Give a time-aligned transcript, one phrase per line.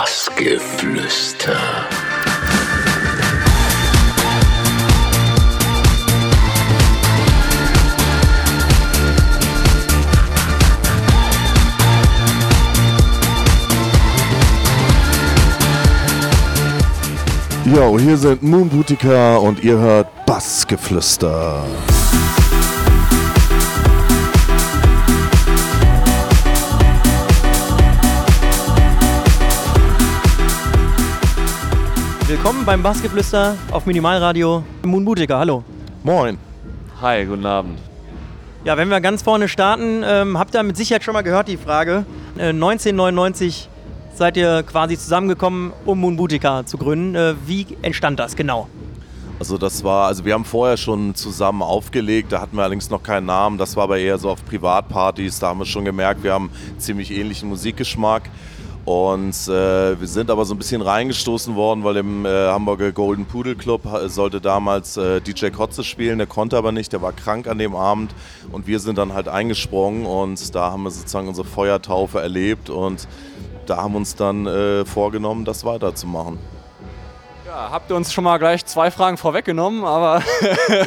[0.00, 1.58] Bassgeflüster.
[17.66, 21.62] Jo, hier sind Moon Boutica und ihr hört Bassgeflüster.
[32.30, 34.62] Willkommen beim Bassgeflüster auf Minimalradio.
[34.84, 35.64] Moon Boutica, hallo.
[36.04, 36.38] Moin.
[37.02, 37.80] Hi, guten Abend.
[38.62, 41.56] Ja, wenn wir ganz vorne starten, ähm, habt ihr mit Sicherheit schon mal gehört die
[41.56, 42.04] Frage.
[42.38, 43.68] Äh, 1999
[44.14, 47.16] seid ihr quasi zusammengekommen, um Moon Boutica zu gründen.
[47.16, 48.68] Äh, wie entstand das genau?
[49.40, 53.02] Also das war, also wir haben vorher schon zusammen aufgelegt, da hatten wir allerdings noch
[53.02, 53.58] keinen Namen.
[53.58, 57.10] Das war aber eher so auf Privatpartys, da haben wir schon gemerkt, wir haben ziemlich
[57.10, 58.22] ähnlichen Musikgeschmack.
[58.84, 63.26] Und äh, wir sind aber so ein bisschen reingestoßen worden, weil im äh, Hamburger Golden
[63.26, 67.12] Pudel Club äh, sollte damals äh, DJ Kotze spielen, der konnte aber nicht, der war
[67.12, 68.14] krank an dem Abend
[68.52, 73.06] und wir sind dann halt eingesprungen und da haben wir sozusagen unsere Feuertaufe erlebt und
[73.66, 76.38] da haben wir uns dann äh, vorgenommen, das weiterzumachen.
[77.46, 80.22] Ja, habt ihr uns schon mal gleich zwei Fragen vorweggenommen, aber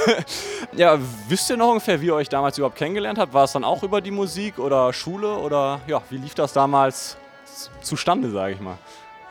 [0.76, 3.34] ja, wisst ihr noch ungefähr, wie ihr euch damals überhaupt kennengelernt habt?
[3.34, 7.18] War es dann auch über die Musik oder Schule oder ja, wie lief das damals
[7.82, 8.78] zustande, sage ich mal?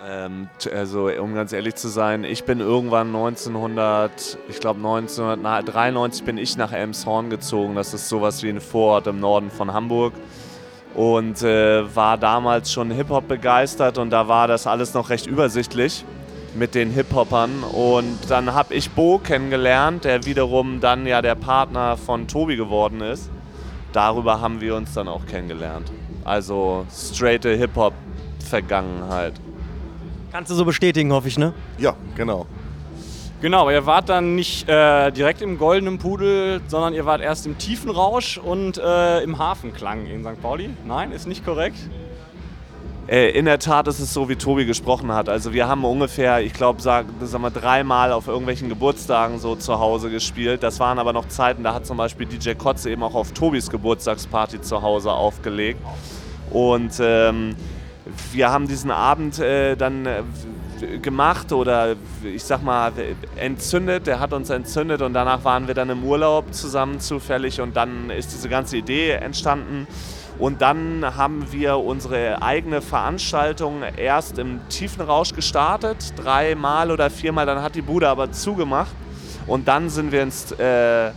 [0.04, 6.38] Ähm, also um ganz ehrlich zu sein, ich bin irgendwann 1900, ich glaube 1993 bin
[6.38, 7.74] ich nach Elmshorn gezogen.
[7.74, 10.12] Das ist sowas wie ein Vorort im Norden von Hamburg
[10.94, 16.04] und äh, war damals schon Hip-Hop begeistert und da war das alles noch recht übersichtlich
[16.54, 21.96] mit den Hip-Hoppern und dann habe ich Bo kennengelernt, der wiederum dann ja der Partner
[21.96, 23.30] von Tobi geworden ist.
[23.92, 25.90] Darüber haben wir uns dann auch kennengelernt.
[26.24, 27.56] Also straighte
[28.52, 29.34] Hip-Hop-Vergangenheit.
[30.30, 31.52] Kannst du so bestätigen, hoffe ich, ne?
[31.78, 32.46] Ja, genau.
[33.40, 37.58] Genau, ihr wart dann nicht äh, direkt im Goldenen Pudel, sondern ihr wart erst im
[37.58, 40.40] Tiefen Rausch und äh, im Hafenklang in St.
[40.40, 40.70] Pauli.
[40.86, 41.76] Nein, ist nicht korrekt?
[43.08, 45.28] Äh, in der Tat ist es so, wie Tobi gesprochen hat.
[45.28, 49.80] Also wir haben ungefähr, ich glaube, sag, sag mal, dreimal auf irgendwelchen Geburtstagen so zu
[49.80, 50.62] Hause gespielt.
[50.62, 53.68] Das waren aber noch Zeiten, da hat zum Beispiel DJ Kotze eben auch auf Tobis
[53.68, 55.80] Geburtstagsparty zu Hause aufgelegt.
[56.52, 57.56] Und ähm,
[58.32, 60.22] wir haben diesen Abend äh, dann äh,
[60.98, 62.92] gemacht oder ich sag mal
[63.36, 64.06] entzündet.
[64.06, 68.10] Der hat uns entzündet und danach waren wir dann im Urlaub zusammen zufällig und dann
[68.10, 69.86] ist diese ganze Idee entstanden.
[70.38, 77.46] Und dann haben wir unsere eigene Veranstaltung erst im tiefen Rausch gestartet, dreimal oder viermal,
[77.46, 78.92] dann hat die Bude aber zugemacht
[79.46, 81.10] und dann sind wir ins, äh,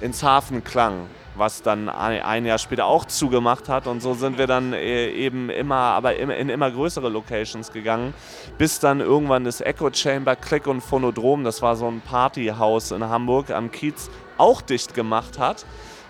[0.00, 3.86] ins Hafenklang was dann ein Jahr später auch zugemacht hat.
[3.86, 8.14] Und so sind wir dann äh, eben immer, aber in immer größere Locations gegangen,
[8.58, 13.04] bis dann irgendwann das Echo Chamber, Click und Phonodrom, das war so ein Partyhaus in
[13.04, 15.64] Hamburg am Kiez, auch dicht gemacht hat.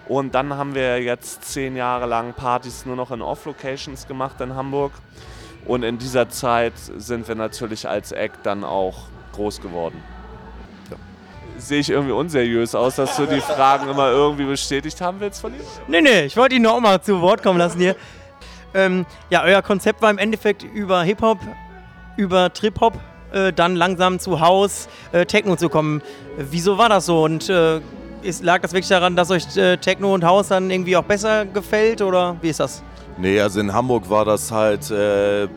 [0.09, 4.55] Und dann haben wir jetzt zehn Jahre lang Partys nur noch in Off-Locations gemacht in
[4.55, 4.93] Hamburg.
[5.65, 10.03] Und in dieser Zeit sind wir natürlich als Act dann auch groß geworden
[11.59, 15.55] sehe ich irgendwie unseriös aus, dass du die Fragen immer irgendwie bestätigt haben willst von
[15.55, 15.61] ihm?
[15.89, 17.97] Nee, nee, ich wollte ihn auch mal zu Wort kommen lassen hier.
[18.75, 21.39] Ähm, ja, euer Konzept war im Endeffekt über Hip-Hop,
[22.17, 22.99] über Trip-Hop,
[23.33, 26.03] äh, dann langsam zu Haus, äh, Techno zu kommen.
[26.37, 27.23] Wieso war das so?
[27.23, 27.81] Und äh,
[28.23, 31.45] ist, lag das wirklich daran, dass euch äh, Techno und Haus dann irgendwie auch besser
[31.45, 32.83] gefällt oder wie ist das?
[33.19, 35.49] Nee, also in Hamburg war das halt äh,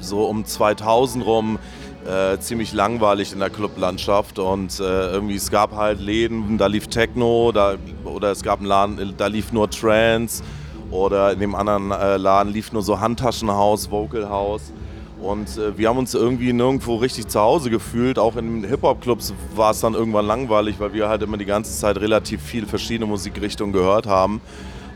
[0.00, 1.58] so um 2000 rum
[2.06, 6.86] äh, ziemlich langweilig in der Clublandschaft und äh, irgendwie es gab halt Läden, da lief
[6.86, 7.74] Techno, da,
[8.04, 10.42] oder es gab einen Laden, da lief nur Trance
[10.90, 14.72] oder in dem anderen äh, Laden lief nur so Handtaschenhaus, Vocal House.
[15.20, 18.18] Und äh, wir haben uns irgendwie nirgendwo richtig zu Hause gefühlt.
[18.18, 21.96] Auch in Hip-Hop-Clubs war es dann irgendwann langweilig, weil wir halt immer die ganze Zeit
[21.96, 24.40] relativ viel verschiedene Musikrichtungen gehört haben.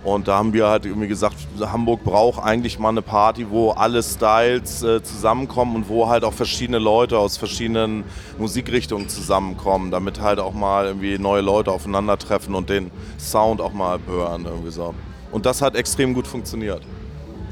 [0.02, 4.02] Und da haben wir halt irgendwie gesagt, Hamburg braucht eigentlich mal eine Party, wo alle
[4.02, 8.04] Styles äh, zusammenkommen und wo halt auch verschiedene Leute aus verschiedenen
[8.38, 13.98] Musikrichtungen zusammenkommen, damit halt auch mal irgendwie neue Leute aufeinandertreffen und den Sound auch mal
[14.06, 14.94] hören irgendwie so.
[15.32, 16.82] Und das hat extrem gut funktioniert.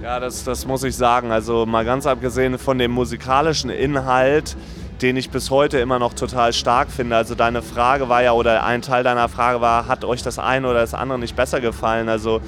[0.03, 1.33] Ja, das, das muss ich sagen.
[1.33, 4.57] Also mal ganz abgesehen von dem musikalischen Inhalt
[5.03, 7.17] den ich bis heute immer noch total stark finde.
[7.17, 10.69] Also deine Frage war ja, oder ein Teil deiner Frage war, hat euch das eine
[10.69, 12.09] oder das andere nicht besser gefallen?
[12.09, 12.41] Also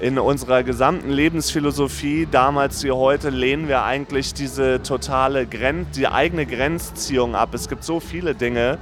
[0.00, 6.44] in unserer gesamten Lebensphilosophie, damals wie heute, lehnen wir eigentlich diese totale Grenz, die eigene
[6.44, 7.54] Grenzziehung ab.
[7.54, 8.78] Es gibt so viele Dinge,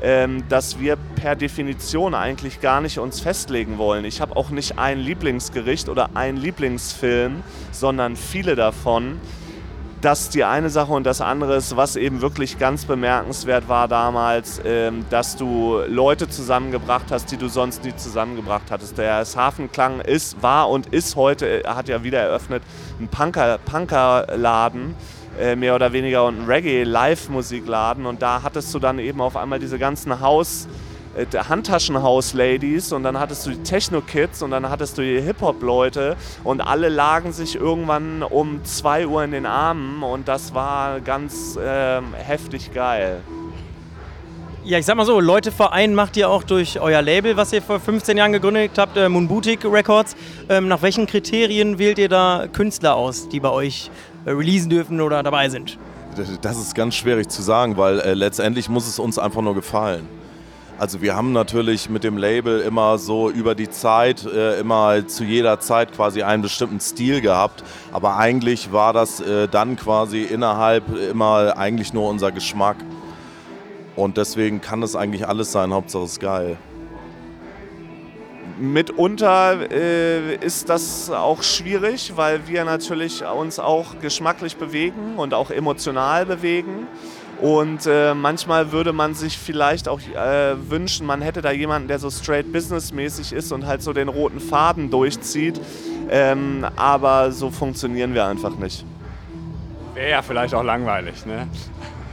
[0.00, 4.06] ähm, dass wir per Definition eigentlich gar nicht uns festlegen wollen.
[4.06, 9.20] Ich habe auch nicht ein Lieblingsgericht oder einen Lieblingsfilm, sondern viele davon
[10.02, 13.86] das ist die eine Sache und das andere ist, was eben wirklich ganz bemerkenswert war
[13.86, 18.98] damals, ähm, dass du Leute zusammengebracht hast, die du sonst nie zusammengebracht hattest.
[18.98, 22.64] Der Hafenklang ist, war und ist heute, hat ja wieder eröffnet,
[23.00, 24.96] ein Punker, Punkerladen
[25.40, 29.60] äh, mehr oder weniger und ein Reggae-Live-Musikladen und da hattest du dann eben auf einmal
[29.60, 35.02] diese ganzen Haus- äh, Handtaschenhaus-Ladies und dann hattest du die Techno-Kids und dann hattest du
[35.02, 40.54] die Hip-Hop-Leute und alle lagen sich irgendwann um 2 Uhr in den Armen und das
[40.54, 43.20] war ganz äh, heftig geil.
[44.64, 47.60] Ja, ich sag mal so, Leute Verein macht ihr auch durch euer Label, was ihr
[47.60, 50.14] vor 15 Jahren gegründet habt, äh, Moon Boutique Records.
[50.48, 53.90] Ähm, nach welchen Kriterien wählt ihr da Künstler aus, die bei euch
[54.24, 55.78] äh, releasen dürfen oder dabei sind?
[56.42, 60.06] Das ist ganz schwierig zu sagen, weil äh, letztendlich muss es uns einfach nur gefallen.
[60.82, 65.22] Also wir haben natürlich mit dem Label immer so über die Zeit, äh, immer zu
[65.22, 67.62] jeder Zeit quasi einen bestimmten Stil gehabt.
[67.92, 72.78] Aber eigentlich war das äh, dann quasi innerhalb immer eigentlich nur unser Geschmack.
[73.94, 76.56] Und deswegen kann es eigentlich alles sein, Hauptsache es ist geil.
[78.58, 85.52] Mitunter äh, ist das auch schwierig, weil wir natürlich uns auch geschmacklich bewegen und auch
[85.52, 86.88] emotional bewegen.
[87.42, 91.98] Und äh, manchmal würde man sich vielleicht auch äh, wünschen, man hätte da jemanden, der
[91.98, 95.60] so straight businessmäßig ist und halt so den roten Faden durchzieht.
[96.08, 98.84] Ähm, aber so funktionieren wir einfach nicht.
[99.94, 101.48] Wäre ja vielleicht auch langweilig, ne?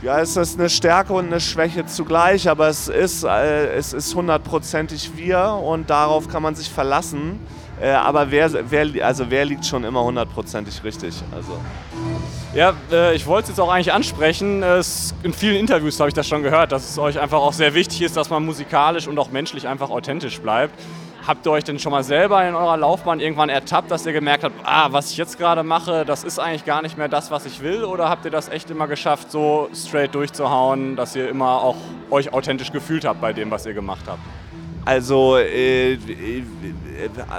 [0.02, 4.16] Ja, es ist eine Stärke und eine Schwäche zugleich, aber es ist, äh, es ist
[4.16, 7.40] hundertprozentig wir und darauf kann man sich verlassen.
[7.80, 11.22] Äh, aber wer, wer, also wer liegt schon immer hundertprozentig richtig?
[11.36, 11.52] Also.
[12.56, 14.64] Ja, äh, ich wollte es jetzt auch eigentlich ansprechen.
[14.64, 17.76] Es, in vielen Interviews habe ich das schon gehört, dass es euch einfach auch sehr
[17.76, 20.74] wichtig ist, dass man musikalisch und auch menschlich einfach authentisch bleibt.
[21.28, 24.44] Habt ihr euch denn schon mal selber in eurer Laufbahn irgendwann ertappt, dass ihr gemerkt
[24.44, 27.46] habt, ah, was ich jetzt gerade mache, das ist eigentlich gar nicht mehr das, was
[27.46, 27.84] ich will?
[27.84, 31.76] Oder habt ihr das echt immer geschafft, so straight durchzuhauen, dass ihr immer auch
[32.10, 34.22] euch authentisch gefühlt habt bei dem, was ihr gemacht habt?
[34.90, 36.00] Also äh,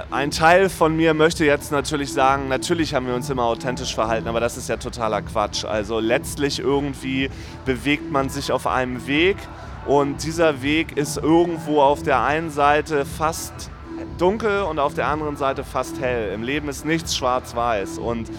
[0.09, 4.29] ein Teil von mir möchte jetzt natürlich sagen, natürlich haben wir uns immer authentisch verhalten,
[4.29, 5.65] aber das ist ja totaler Quatsch.
[5.65, 7.29] Also letztlich irgendwie
[7.65, 9.35] bewegt man sich auf einem Weg
[9.85, 13.51] und dieser Weg ist irgendwo auf der einen Seite fast
[14.17, 16.31] dunkel und auf der anderen Seite fast hell.
[16.33, 18.29] Im Leben ist nichts schwarz-weiß und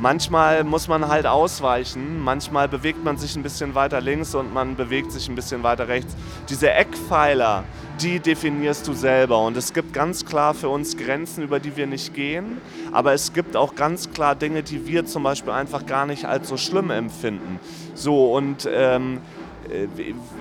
[0.00, 4.76] manchmal muss man halt ausweichen, manchmal bewegt man sich ein bisschen weiter links und man
[4.76, 6.16] bewegt sich ein bisschen weiter rechts.
[6.48, 7.64] Diese Eckpfeiler,
[8.00, 11.86] die definierst du selber und es gibt ganz klar für uns Grenzen, über die wir
[11.86, 12.60] nicht gehen,
[12.92, 16.48] aber es gibt auch ganz klar Dinge, die wir zum Beispiel einfach gar nicht als
[16.48, 17.60] so schlimm empfinden.
[17.94, 19.39] So und ähm, äh,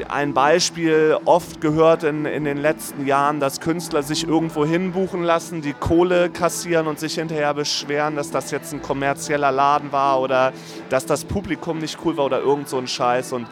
[0.08, 5.62] ein Beispiel oft gehört in, in den letzten Jahren, dass Künstler sich irgendwo hinbuchen lassen,
[5.62, 10.54] die Kohle kassieren und sich hinterher beschweren, dass das jetzt ein kommerzieller Laden war oder
[10.90, 13.34] dass das Publikum nicht cool war oder irgend so ein Scheiß.
[13.34, 13.48] Und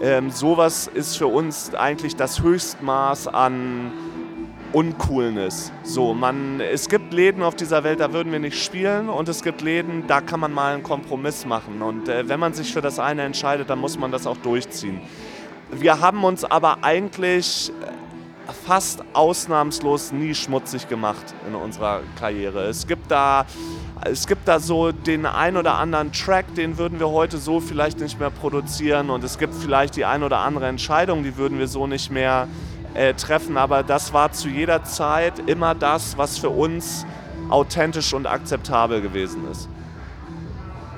[0.00, 3.92] ähm, sowas ist für uns eigentlich das Höchstmaß an
[4.72, 5.72] Uncoolness.
[5.82, 9.42] So, man, es gibt Läden auf dieser Welt, da würden wir nicht spielen und es
[9.42, 11.82] gibt Läden, da kann man mal einen Kompromiss machen.
[11.82, 15.00] Und äh, wenn man sich für das eine entscheidet, dann muss man das auch durchziehen.
[15.70, 22.64] Wir haben uns aber eigentlich äh, fast ausnahmslos nie schmutzig gemacht in unserer Karriere.
[22.64, 23.46] Es gibt da
[24.04, 28.00] es gibt da so den ein oder anderen Track, den würden wir heute so vielleicht
[28.00, 31.66] nicht mehr produzieren und es gibt vielleicht die ein oder andere Entscheidung, die würden wir
[31.66, 32.46] so nicht mehr
[33.16, 37.06] treffen, aber das war zu jeder Zeit immer das, was für uns
[37.48, 39.68] authentisch und akzeptabel gewesen ist.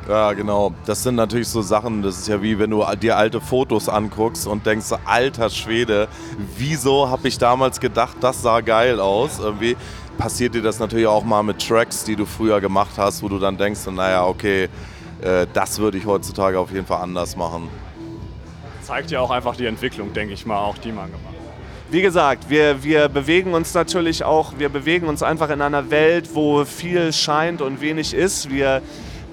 [0.08, 0.72] Ja, genau.
[0.86, 4.46] Das sind natürlich so Sachen, das ist ja wie wenn du dir alte Fotos anguckst
[4.46, 6.08] und denkst, alter Schwede,
[6.56, 9.38] wieso habe ich damals gedacht, das sah geil aus?
[9.38, 9.76] Irgendwie
[10.18, 13.38] passiert dir das natürlich auch mal mit Tracks, die du früher gemacht hast, wo du
[13.38, 14.68] dann denkst, naja, okay,
[15.22, 17.68] äh, das würde ich heutzutage auf jeden Fall anders machen.
[18.82, 21.29] Zeigt ja auch einfach die Entwicklung, denke ich mal, auch die man gemacht hat
[21.90, 26.30] wie gesagt, wir, wir bewegen uns natürlich auch, wir bewegen uns einfach in einer Welt,
[26.34, 28.48] wo viel scheint und wenig ist.
[28.48, 28.80] Wir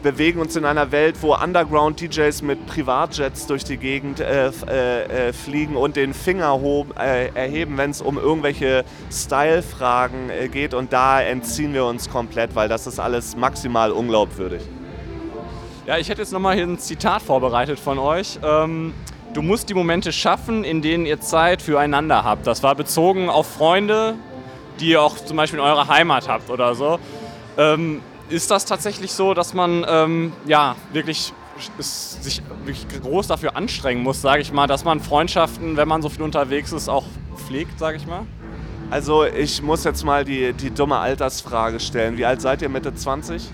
[0.02, 5.34] bewegen uns in einer Welt, wo Underground-DJs mit Privatjets durch die Gegend äh, äh, äh,
[5.34, 6.60] fliegen und den Finger
[7.00, 10.74] äh, erheben, wenn es um irgendwelche Style-Fragen äh, geht.
[10.74, 14.64] Und da entziehen wir uns komplett, weil das ist alles maximal unglaubwürdig.
[15.86, 18.40] Ja, ich hätte jetzt nochmal hier ein Zitat vorbereitet von euch.
[18.44, 18.94] Ähm
[19.34, 22.48] du musst die Momente schaffen, in denen ihr Zeit füreinander habt.
[22.48, 24.15] Das war bezogen auf Freunde,
[24.79, 27.00] die ihr auch zum Beispiel in eurer Heimat habt oder so.
[27.57, 31.34] Ähm, ist das tatsächlich so, dass man ähm, ja wirklich
[31.79, 36.10] sich wirklich groß dafür anstrengen muss, sage ich mal, dass man Freundschaften, wenn man so
[36.10, 37.05] viel unterwegs ist, auch
[37.36, 38.27] pflegt, sage ich mal?
[38.89, 42.17] Also ich muss jetzt mal die, die dumme Altersfrage stellen.
[42.17, 42.69] Wie alt seid ihr?
[42.69, 43.50] Mitte 20?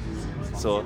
[0.55, 0.83] So.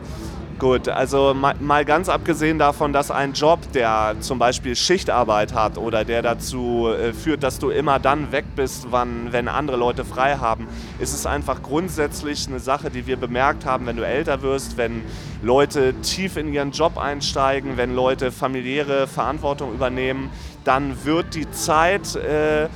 [0.60, 5.78] Gut, also mal, mal, ganz abgesehen davon, dass ein Job, der zum Beispiel Schichtarbeit hat
[5.78, 10.04] oder der dazu äh, führt, dass du immer dann weg bist, wann, wenn andere Leute
[10.04, 14.42] frei haben, ist es einfach grundsätzlich eine Sache, die wir bemerkt haben, wenn du älter
[14.42, 15.04] wirst, wenn
[15.44, 20.32] Leute tief in ihren Job einsteigen, wenn Leute familiäre Verantwortung übernehmen,
[20.64, 22.68] dann wird die Zeit äh,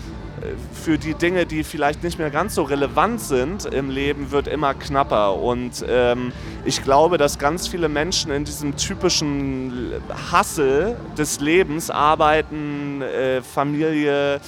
[0.74, 4.74] für die Dinge, die vielleicht nicht mehr ganz so relevant sind im Leben, wird immer
[4.74, 5.36] knapper.
[5.36, 6.32] Und ähm,
[6.66, 9.94] ich glaube, dass ganz viele Menschen in diesem typischen
[10.32, 14.40] Hassel des Lebens arbeiten, äh, Familie, äh,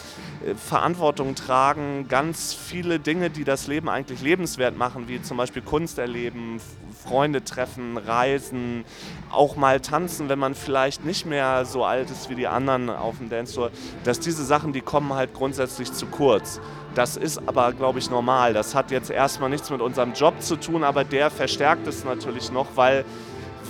[0.56, 6.00] Verantwortung tragen, ganz viele Dinge, die das Leben eigentlich lebenswert machen, wie zum Beispiel Kunst
[6.00, 6.60] erleben,
[7.04, 8.86] Freunde treffen, reisen,
[9.32, 13.18] auch mal tanzen, wenn man vielleicht nicht mehr so alt ist wie die anderen auf
[13.18, 13.72] dem Dancefloor,
[14.04, 16.60] dass diese Sachen, die kommen halt grundsätzlich zu kurz.
[16.96, 18.54] Das ist aber, glaube ich, normal.
[18.54, 22.52] Das hat jetzt erstmal nichts mit unserem Job zu tun, aber der verstärkt es natürlich
[22.52, 23.04] noch, weil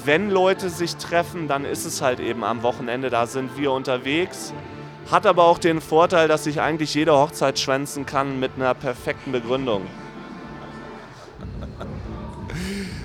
[0.06, 4.54] wenn Leute sich treffen, dann ist es halt eben am Wochenende, da sind wir unterwegs.
[5.10, 9.32] Hat aber auch den Vorteil, dass ich eigentlich jede Hochzeit schwänzen kann mit einer perfekten
[9.32, 9.84] Begründung.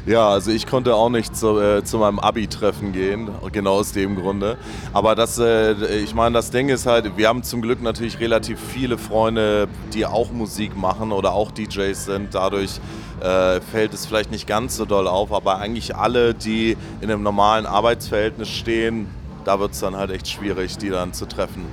[0.09, 4.17] Ja, also ich konnte auch nicht zu, äh, zu meinem Abi-Treffen gehen, genau aus dem
[4.17, 4.57] Grunde.
[4.95, 8.59] Aber das, äh, ich meine, das Ding ist halt, wir haben zum Glück natürlich relativ
[8.59, 12.35] viele Freunde, die auch Musik machen oder auch DJs sind.
[12.35, 12.81] Dadurch
[13.21, 17.23] äh, fällt es vielleicht nicht ganz so doll auf, aber eigentlich alle, die in einem
[17.23, 19.09] normalen Arbeitsverhältnis stehen,
[19.45, 21.67] da wird es dann halt echt schwierig, die dann zu treffen.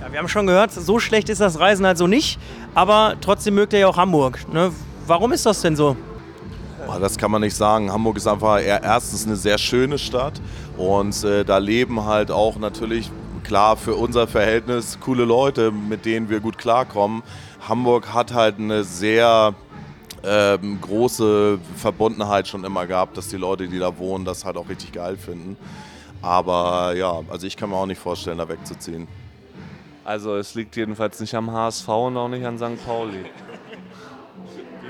[0.00, 2.38] Ja, wir haben schon gehört, so schlecht ist das Reisen also nicht,
[2.74, 4.38] aber trotzdem mögt ihr ja auch Hamburg.
[4.54, 4.72] Ne?
[5.06, 5.98] Warum ist das denn so?
[7.00, 7.92] Das kann man nicht sagen.
[7.92, 10.40] Hamburg ist einfach erstens eine sehr schöne Stadt
[10.78, 13.10] und äh, da leben halt auch natürlich,
[13.44, 17.22] klar, für unser Verhältnis coole Leute, mit denen wir gut klarkommen.
[17.68, 19.54] Hamburg hat halt eine sehr
[20.24, 24.68] ähm, große Verbundenheit schon immer gehabt, dass die Leute, die da wohnen, das halt auch
[24.68, 25.56] richtig geil finden.
[26.22, 29.06] Aber ja, also ich kann mir auch nicht vorstellen, da wegzuziehen.
[30.04, 32.84] Also es liegt jedenfalls nicht am HSV und auch nicht an St.
[32.86, 33.24] Pauli.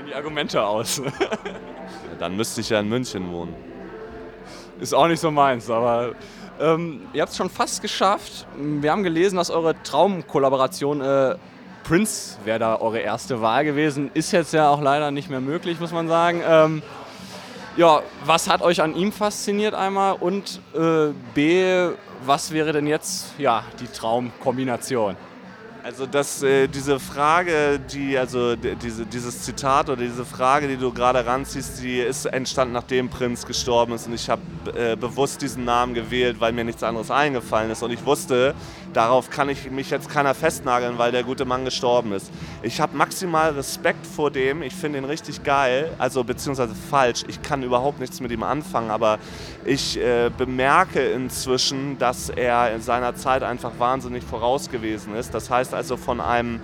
[0.07, 1.01] Die Argumente aus.
[2.19, 3.53] Dann müsste ich ja in München wohnen.
[4.79, 6.13] Ist auch nicht so meins, aber
[6.61, 8.47] ähm, ihr habt es schon fast geschafft.
[8.55, 11.35] Wir haben gelesen, dass eure Traumkollaboration äh,
[11.83, 14.09] Prince wäre da eure erste Wahl gewesen.
[14.13, 16.41] Ist jetzt ja auch leider nicht mehr möglich, muss man sagen.
[16.47, 16.83] Ähm,
[17.75, 20.13] ja, was hat euch an ihm fasziniert einmal?
[20.13, 21.89] Und äh, B,
[22.25, 25.17] was wäre denn jetzt ja, die Traumkombination?
[25.87, 30.91] Also dass äh, diese Frage, die, also diese, dieses Zitat oder diese Frage, die du
[30.91, 34.05] gerade ranziehst, die ist entstanden, nachdem Prinz gestorben ist.
[34.05, 34.41] Und ich habe
[34.75, 37.83] äh, bewusst diesen Namen gewählt, weil mir nichts anderes eingefallen ist.
[37.83, 38.53] Und ich wusste,
[38.91, 42.31] darauf kann ich mich jetzt keiner festnageln, weil der gute Mann gestorben ist.
[42.63, 44.63] Ich habe maximal Respekt vor dem.
[44.63, 47.23] Ich finde ihn richtig geil, also beziehungsweise falsch.
[47.29, 49.19] Ich kann überhaupt nichts mit ihm anfangen, aber
[49.63, 55.33] ich äh, bemerke inzwischen, dass er in seiner Zeit einfach wahnsinnig voraus gewesen ist.
[55.33, 56.59] Das heißt also von einem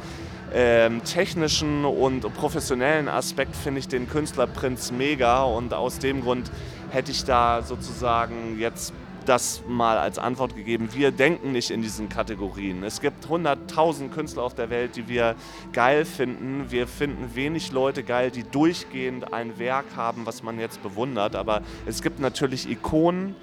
[0.53, 6.51] ähm, technischen und professionellen Aspekt finde ich den Künstler Prinz mega und aus dem Grund
[6.91, 8.93] hätte ich da sozusagen jetzt
[9.25, 10.89] das mal als Antwort gegeben.
[10.91, 12.83] Wir denken nicht in diesen Kategorien.
[12.83, 15.35] Es gibt 100.000 Künstler auf der Welt, die wir
[15.71, 16.65] geil finden.
[16.69, 21.35] Wir finden wenig Leute geil, die durchgehend ein Werk haben, was man jetzt bewundert.
[21.35, 23.35] Aber es gibt natürlich Ikonen.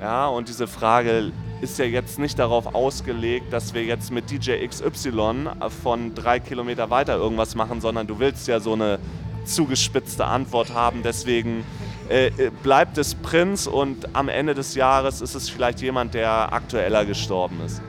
[0.00, 4.66] Ja, und diese Frage ist ja jetzt nicht darauf ausgelegt, dass wir jetzt mit DJ
[4.66, 5.50] XY
[5.82, 8.98] von drei Kilometer weiter irgendwas machen, sondern du willst ja so eine
[9.44, 11.02] zugespitzte Antwort haben.
[11.02, 11.64] Deswegen
[12.08, 16.52] äh, äh, bleibt es Prinz und am Ende des Jahres ist es vielleicht jemand, der
[16.52, 17.82] aktueller gestorben ist.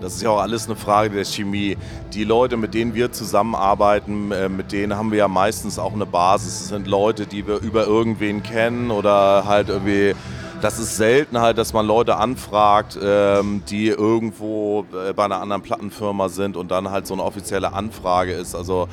[0.00, 1.76] Das ist ja auch alles eine Frage der Chemie.
[2.12, 6.06] Die Leute, mit denen wir zusammenarbeiten, äh, mit denen haben wir ja meistens auch eine
[6.06, 6.60] Basis.
[6.60, 10.14] Es sind Leute, die wir über irgendwen kennen oder halt irgendwie
[10.62, 15.60] das ist selten halt, dass man Leute anfragt, ähm, die irgendwo äh, bei einer anderen
[15.60, 18.54] Plattenfirma sind und dann halt so eine offizielle Anfrage ist.
[18.54, 18.88] Also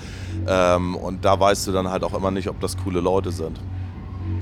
[0.48, 3.60] ähm, und da weißt du dann halt auch immer nicht, ob das coole Leute sind.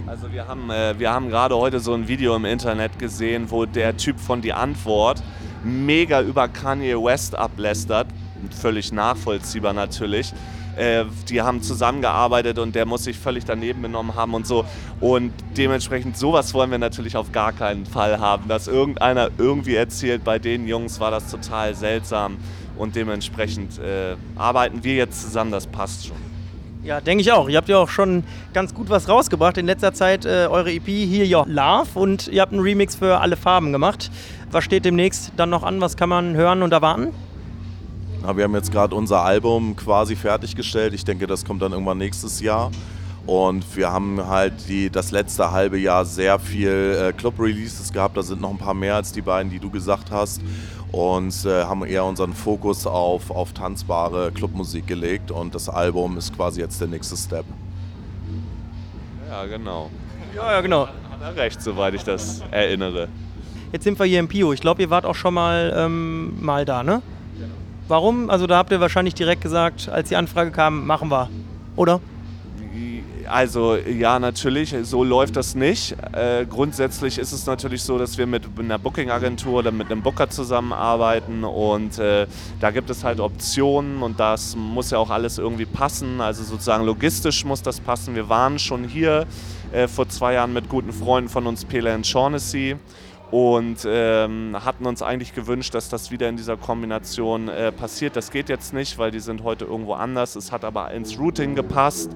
[0.06, 3.66] Also wir haben, äh, wir haben gerade heute so ein Video im Internet gesehen, wo
[3.66, 5.22] der Typ von Die Antwort
[5.66, 8.08] mega über Kanye West ablästert.
[8.62, 10.34] Völlig nachvollziehbar natürlich.
[10.78, 14.66] Äh, die haben zusammengearbeitet und der muss sich völlig daneben benommen haben und so.
[15.00, 20.24] Und dementsprechend sowas wollen wir natürlich auf gar keinen Fall haben, dass irgendeiner irgendwie erzählt,
[20.24, 22.38] bei den Jungs war das total seltsam
[22.78, 26.18] und dementsprechend äh, arbeiten wir jetzt zusammen, das passt schon.
[26.84, 27.50] Ja, denke ich auch.
[27.50, 30.26] Ihr habt ja auch schon ganz gut was rausgebracht in letzter Zeit.
[30.26, 34.10] Äh, eure EP Here Your Love und ihr habt einen Remix für alle Farben gemacht.
[34.52, 35.82] Was steht demnächst dann noch an?
[35.82, 37.14] Was kann man hören und erwarten?
[38.28, 40.94] Ja, wir haben jetzt gerade unser Album quasi fertiggestellt.
[40.94, 42.72] Ich denke, das kommt dann irgendwann nächstes Jahr.
[43.26, 46.70] Und wir haben halt die, das letzte halbe Jahr sehr viel
[47.08, 48.18] äh, Club-Releases gehabt.
[48.18, 50.42] Da sind noch ein paar mehr als die beiden, die du gesagt hast.
[50.92, 55.32] Und äh, haben eher unseren Fokus auf, auf tanzbare Clubmusik gelegt.
[55.32, 57.46] Und das Album ist quasi jetzt der nächste Step.
[59.30, 59.90] Ja, genau.
[60.36, 60.88] Ja, ja, genau.
[60.88, 63.08] Hat er recht, soweit ich das erinnere.
[63.72, 64.52] Jetzt sind wir hier im Pio.
[64.52, 67.02] Ich glaube, ihr wart auch schon mal, ähm, mal da, ne?
[67.88, 68.30] Warum?
[68.30, 71.30] Also da habt ihr wahrscheinlich direkt gesagt, als die Anfrage kam, machen wir.
[71.76, 72.02] Oder?
[73.28, 75.96] Also ja, natürlich, so läuft das nicht.
[76.14, 80.30] Äh, grundsätzlich ist es natürlich so, dass wir mit einer Booking-Agentur oder mit einem Booker
[80.30, 82.26] zusammenarbeiten und äh,
[82.62, 86.22] da gibt es halt Optionen und das muss ja auch alles irgendwie passen.
[86.22, 88.16] Also sozusagen logistisch muss das passen.
[88.16, 89.26] Wir waren schon hier
[89.74, 92.78] äh, vor zwei Jahren mit guten Freunden von uns, Pele und Shaughnessy
[93.32, 98.16] und ähm, hatten uns eigentlich gewünscht, dass das wieder in dieser Kombination äh, passiert.
[98.16, 100.36] Das geht jetzt nicht, weil die sind heute irgendwo anders.
[100.36, 102.12] Es hat aber ins Routing gepasst.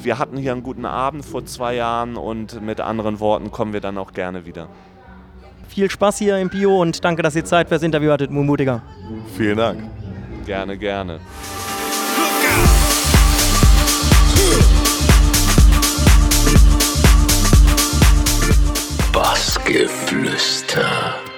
[0.00, 3.80] Wir hatten hier einen guten Abend vor zwei Jahren und mit anderen Worten kommen wir
[3.80, 4.68] dann auch gerne wieder.
[5.68, 8.82] Viel Spaß hier im Pio und danke, dass ihr Zeit fürs Interview hattet, Mumutiger.
[9.36, 9.82] Vielen Dank.
[10.44, 11.20] Gerne, gerne.
[19.72, 21.31] Bassgeflüster.